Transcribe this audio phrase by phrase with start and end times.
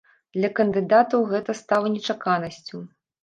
[0.35, 2.81] Для кандыдатаў гэта стала нечаканасцю.